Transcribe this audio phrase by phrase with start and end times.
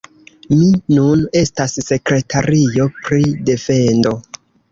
[0.59, 4.17] Mi nun estas sekretario pri defendo.